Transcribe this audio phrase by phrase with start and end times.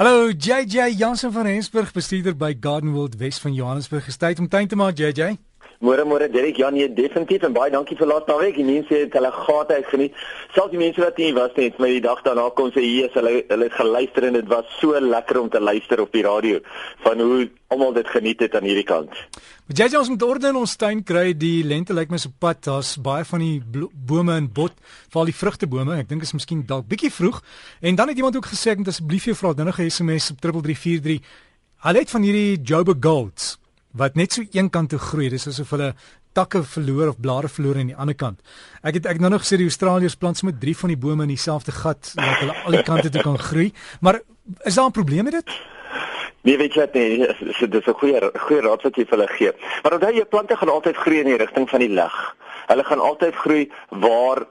[0.00, 4.04] Hallo JJ Jansen van Rensburg, bestuurder by Garden World Wes van Johannesburg.
[4.04, 5.34] Gestyd om tuin te maak JJ.
[5.78, 8.56] Môre môre Derek Jan hier definitief en baie dankie vir laat naweek.
[8.58, 10.16] Die mense het hulle gate uitgeniet.
[10.50, 13.06] Selfs die mense wat nie was nie, het my die dag daarna kom sê hier
[13.06, 16.58] is hulle hulle geluister en dit was so lekker om te luister op die radio
[17.04, 19.14] van hoe almal dit geniet het aan hierdie kant.
[19.68, 21.30] Maar jy ons moet orde in ons tuin kry.
[21.38, 22.64] Die lente lyk my so pad.
[22.66, 23.62] Daar's baie van die
[23.94, 24.74] bome in bot,
[25.12, 26.00] veral die vrugtebome.
[26.02, 27.38] Ek dink is miskien dalk bietjie vroeg.
[27.86, 31.22] En dan het iemand ook gesê ek moet asseblief jou vra dinge SMS op 3343.
[31.86, 33.54] Hulle het van hierdie Joburg Golds
[33.92, 35.28] wat net so een kant toe groei.
[35.28, 35.94] Dis asof hulle
[36.32, 38.40] takke verloor of blare verloor aan die ander kant.
[38.82, 41.34] Ek het ek nou nog gesê die Australiërs plant sommer drie van die bome in
[41.34, 43.72] dieselfde gat dat hulle al die kante toe kan groei.
[44.00, 44.20] Maar
[44.64, 45.50] is daar 'n probleem met dit?
[46.42, 49.52] Nee, weet jy nee, dit is 'n goeie goeie raad wat jy vir hulle gee.
[49.82, 52.36] Maar onthou jy plante gaan altyd groei in die rigting van die lig.
[52.68, 54.44] Hulle gaan altyd groei waar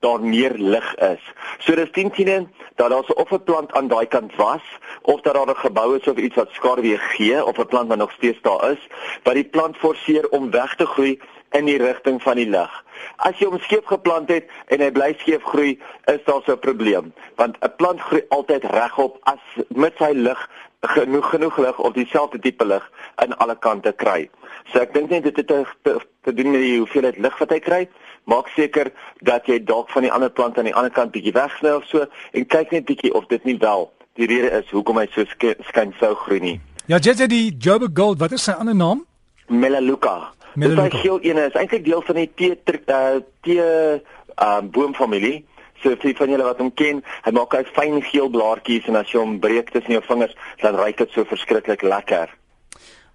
[0.00, 1.24] daar meer lig is.
[1.58, 2.38] So dis 10 tiene
[2.80, 4.64] dat daar so of 'n plant aan daai kant was
[5.02, 7.98] of dat daar 'n gebou is of iets wat skaduwee gee of 'n plant wat
[7.98, 8.88] nog steeds daar is,
[9.22, 11.20] wat die plant forceer om weg te groei
[11.50, 12.84] in die rigting van die lig.
[13.16, 16.58] As jy hom skeef geplant het en hy bly skeef groei, is daar so 'n
[16.58, 20.48] probleem, want 'n plant groei altyd regop as met sy lig
[20.80, 24.30] genoeg genoeg lig of dieselfde tipe lig aan alle kante kry.
[24.72, 27.50] So ek dink net dit het te, te, te doen met die hoeveelheid lig wat
[27.50, 27.80] hy kry.
[28.24, 28.92] Maak seker
[29.26, 32.06] dat jy dalk van die ander plant aan die ander kant bietjie wegsny of so
[32.32, 35.24] en kyk net bietjie of dit nie wel die rede is hoekom hy so
[35.68, 36.56] skyn sou groei nie.
[36.90, 39.04] Ja, Jesse die Joburg Gold, wat is sy ander naam?
[39.46, 40.32] Melaleuca.
[40.54, 40.88] Melaleuca.
[40.88, 42.56] Dit is geel ene, is eintlik deel van die tee
[42.90, 45.44] uh, tee uh, boomfamilie.
[45.82, 49.12] So vir van julle wat hom ken, hy maak uit fyn geel blaartjies en as
[49.12, 52.28] jy hom breek tussen jou vingers, dan ruik dit so verskriklik lekker.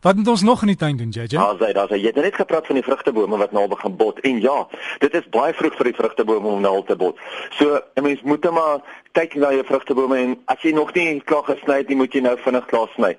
[0.06, 1.34] Wat moet ons nog in die tuin doen, JJ?
[1.34, 1.98] Daar's hy, daar's hy.
[1.98, 4.20] Jy het net gepraat van die vrugtebome wat nou al begin bot.
[4.22, 4.68] En ja,
[5.02, 7.18] dit is baie vroeg vir die vrugtebome om nou al te bot.
[7.58, 11.46] So, 'n mens moet maar kyk na jou vrugtebome en as jy nog nie klaar
[11.48, 13.14] gesny het nie, moet jy nou vinnig klaar sny.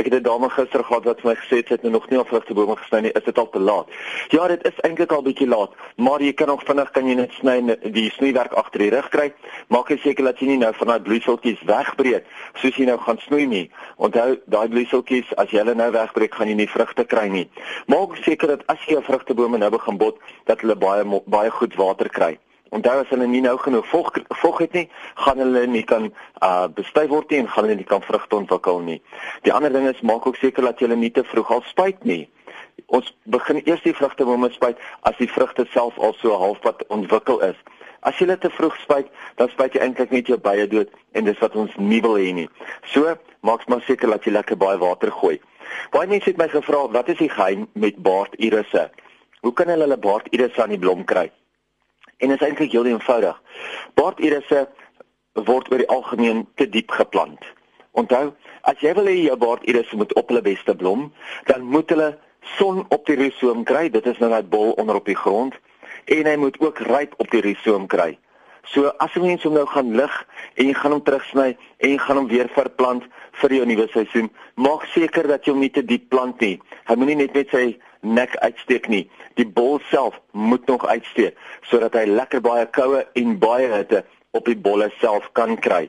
[0.00, 2.18] Ek het 'n dame gister gehad wat vir my gesê het sy het nog nie
[2.18, 3.12] al vrugtebome gesny nie.
[3.12, 3.86] Is dit al te laat?
[4.30, 7.32] Ja, dit is eintlik al bietjie laat, maar jy kan nog vinnig kan jy net
[7.32, 9.32] sny en die snywerk agter die rug kry.
[9.68, 12.24] Maak seker dat jy nie nou van daai bloeiseltjies wegbreek
[12.54, 13.70] soos jy nou gaan snoei nie.
[13.96, 17.50] Onthou, daai bloeiseltjies as jy hulle nou wegbreek gaan jy nie vrugte kry nie.
[17.86, 21.74] Maak seker dat as jy 'n vrugtebome nou begin bot, dat hulle baie baie goed
[21.74, 22.38] water kry.
[22.72, 24.06] Onthou as hulle nie nou genoeg vog
[24.40, 24.86] vog het nie,
[25.20, 26.06] gaan hulle nie kan
[26.40, 29.02] uh bestuif word nie en gaan hulle nie kan vrugte ontwikkel nie.
[29.44, 32.00] Die ander ding is maak ook seker dat jy hulle nie te vroeg al spuit
[32.08, 32.22] nie.
[32.96, 37.60] Ons begin eers die vrugtebome spuit as die vrugte self al so halfpad ontwikkel is.
[38.08, 41.28] As jy dit te vroeg spuit, dan spuit jy eintlik net jou bye dood en
[41.28, 42.48] dis wat ons nie wil hê nie.
[42.94, 43.12] So,
[43.44, 45.36] maak maar seker dat jy lekker baie water gooi.
[45.92, 48.88] Baie mense het my gevra wat is die geheim met baardirisse?
[49.44, 51.28] Hoe kan hulle hulle baardirisse aan die blom kry?
[52.22, 53.38] En is eintlik heel eenvoudig.
[53.98, 54.66] Baardirisse
[55.48, 57.42] word oor die algemeen te diep geplant.
[57.98, 58.30] Onthou,
[58.68, 61.08] as jy wil hê jou baardirisse moet op hulle beste blom,
[61.50, 62.12] dan moet hulle
[62.56, 63.88] son op die risoom kry.
[63.92, 65.58] Dit is nou net bol onder op die grond
[66.10, 68.14] en hy moet ook ryp op die risoom kry.
[68.70, 71.98] So as 'n mens hom nou gaan lig en jy gaan hom terugsny en jy
[71.98, 75.84] gaan hom weer verplant vir jou nuwe seisoen, maak seker dat jy hom nie te
[75.84, 76.60] diep plant nie.
[76.86, 79.04] Hy moenie net met sy nek uitsteek nie.
[79.38, 81.38] Die bol self moet nog uitsteek
[81.70, 84.02] sodat hy lekker baie koue en baie hitte
[84.32, 85.86] op die bolle self kan kry.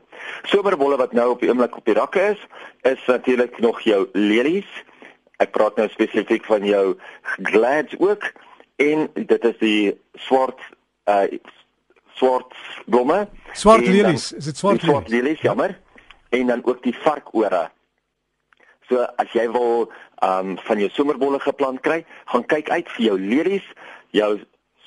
[0.52, 2.42] Somerbolle wat nou op die oomblik op die rakke is,
[2.88, 4.70] is natuurlik nog jou lelies.
[5.42, 6.86] Ek praat nou spesifiek van jou
[7.50, 8.30] glads ook
[8.84, 9.94] en dit is die
[10.28, 10.60] swart
[11.10, 11.26] uh
[12.14, 12.54] swart
[12.86, 13.24] blomme.
[13.58, 14.92] Swart lelies, is dit swart lelies?
[14.92, 15.80] Swart lelies, jammer.
[16.30, 17.64] En dan ook die varkore.
[18.90, 19.88] So as jy wil
[20.24, 23.66] um van jou somerbolle geplant kry, gaan kyk uit vir jou lelies,
[24.16, 24.40] jou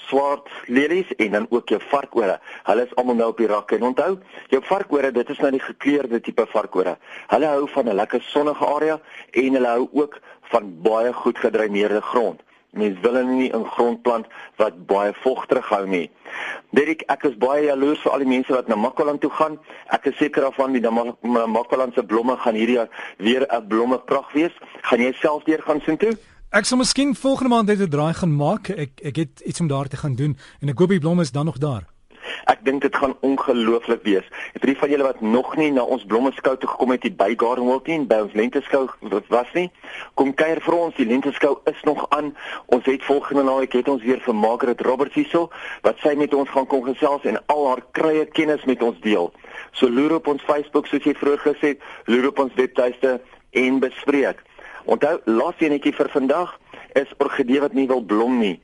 [0.06, 2.38] swart lelies en dan ook jou varkore.
[2.68, 3.76] Hulle is almal nou op die rakke.
[3.76, 4.12] En onthou,
[4.52, 6.96] jou varkore, dit is nou die gekleurde tipe varkore.
[7.32, 10.20] Hulle hou van 'n lekker sonnige area en hulle hou ook
[10.52, 12.40] van baie goed gedreineerde grond.
[12.76, 14.26] Mens wil hulle nie in grond plant
[14.60, 16.10] wat baie vog terughou nie.
[16.76, 19.58] Derek, ek is baie jaloers vir al die mense wat na Makwaland toe gaan.
[19.96, 24.32] Ek is seker daarvan die Makwaland se blomme gaan hierdie jaar weer 'n blomme pragt
[24.32, 24.52] wees.
[24.82, 26.16] Gaan jy self deur gaan sien toe?
[26.52, 28.68] Ek sal miskien volgende maand net 'n draai gaan maak.
[28.68, 31.32] Ek ek het iets om daar te gaan doen en ek hoop die blomme is
[31.32, 31.95] dan nog daar.
[32.46, 34.26] Ek dink dit gaan ongelooflik wees.
[34.54, 37.32] Het drie van julle wat nog nie na ons blommeskou toe gekom het hier by
[37.34, 38.84] Gardenwilton by ons lenteskou
[39.34, 39.64] was nie,
[40.14, 40.94] kom kuier vir ons.
[40.94, 42.30] Die lenteskou is nog aan.
[42.70, 45.48] Ons het volgende naweek het ons weer vir Margaret Roberts hierso
[45.82, 49.32] wat sy met ons gaan kom gesels en al haar krye kennis met ons deel.
[49.74, 53.16] So loer op ons Facebook soos jy vroeër gesê het, loer op ons webtuiste
[53.58, 54.38] en bespreek.
[54.86, 56.54] Onthou, laaste enetjie vir vandag
[56.94, 58.54] is orgidee wat nie wil blom nie.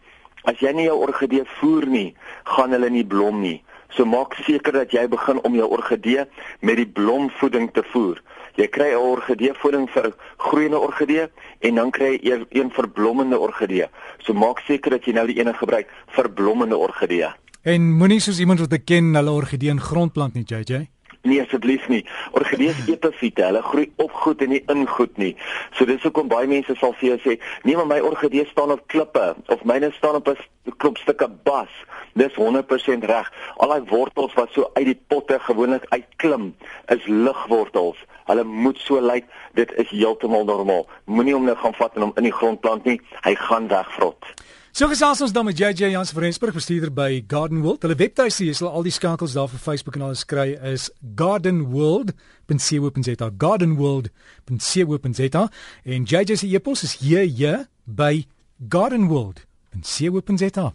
[0.46, 2.08] As jy nie jou orgidee voer nie,
[2.46, 3.58] gaan hulle nie blom nie.
[3.96, 6.24] So maak seker dat jy begin om jou orgidee
[6.60, 8.22] met die blomvoeding te voer.
[8.56, 11.28] Jy kry 'n orgidee voeding vir groeiende orgidee
[11.60, 13.86] en dan kry jy een vir blommende orgidee.
[14.18, 17.28] So maak seker dat jy nou die ene gebruik vir blommende orgidee.
[17.62, 20.88] En moenie soos iemand wat ek ken hulle orgidee in grondplant nie, JJ.
[21.22, 22.02] Nee asseblief nie.
[22.34, 25.36] Orgidees epifiete, hulle groei op goed en nie in goed nie.
[25.78, 28.82] So dis hoekom baie mense sal vir jou sê, "Nee, maar my orgidees staan op
[28.86, 30.36] klippe of myne staan op 'n
[30.76, 31.70] klop stukke bas."
[32.14, 33.32] Dis 100% reg.
[33.56, 36.54] Al daai wortels wat so uit die potte gewoonlik uitklim,
[36.86, 37.96] is ligwortels.
[38.24, 39.24] Hulle moet so lyk.
[39.54, 40.86] Dit is heeltemal normaal.
[41.04, 43.00] Moenie hom nou gaan vat en hom in die grond plant nie.
[43.22, 44.24] Hy gaan wegvrot.
[44.72, 47.82] So gesels ons dan met JJ Jans van Rensburg, bestuurder by Garden World.
[47.84, 50.86] Hulle webtuiste, jy sal al die skakels daar vir Facebook en alles kry is
[51.20, 53.28] gardenworld.co.za.
[53.44, 55.44] gardenworld.co.za
[55.84, 58.24] en JJ se e-pos is hier hier by
[58.72, 60.72] gardenworld.co.za.